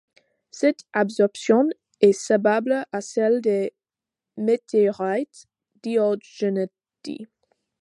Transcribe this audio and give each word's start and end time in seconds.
Cet 0.49 0.79
absorption 0.93 1.69
est 1.99 2.11
semblable 2.13 2.85
à 2.91 3.01
celle 3.01 3.39
des 3.39 3.75
météorites 4.35 5.45
diogénites. 5.83 6.71